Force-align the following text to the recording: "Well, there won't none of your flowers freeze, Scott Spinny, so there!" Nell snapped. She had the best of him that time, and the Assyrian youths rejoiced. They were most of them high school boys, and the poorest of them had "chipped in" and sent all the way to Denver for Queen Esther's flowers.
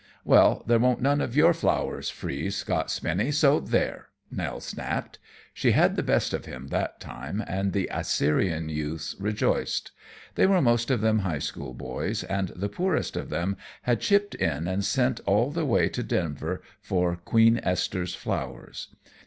"Well, 0.25 0.63
there 0.65 0.79
won't 0.79 0.99
none 0.99 1.21
of 1.21 1.35
your 1.35 1.53
flowers 1.53 2.09
freeze, 2.09 2.55
Scott 2.55 2.89
Spinny, 2.89 3.29
so 3.29 3.59
there!" 3.59 4.07
Nell 4.31 4.59
snapped. 4.59 5.19
She 5.53 5.73
had 5.73 5.95
the 5.95 6.01
best 6.01 6.33
of 6.33 6.45
him 6.45 6.69
that 6.69 6.99
time, 6.99 7.43
and 7.45 7.71
the 7.71 7.87
Assyrian 7.91 8.67
youths 8.67 9.15
rejoiced. 9.19 9.91
They 10.33 10.47
were 10.47 10.59
most 10.59 10.89
of 10.89 11.01
them 11.01 11.19
high 11.19 11.37
school 11.37 11.75
boys, 11.75 12.23
and 12.23 12.47
the 12.55 12.67
poorest 12.67 13.15
of 13.15 13.29
them 13.29 13.57
had 13.83 14.01
"chipped 14.01 14.33
in" 14.33 14.67
and 14.67 14.83
sent 14.83 15.19
all 15.27 15.51
the 15.51 15.65
way 15.65 15.87
to 15.89 16.01
Denver 16.01 16.63
for 16.81 17.17
Queen 17.17 17.59
Esther's 17.61 18.15
flowers. 18.15 18.87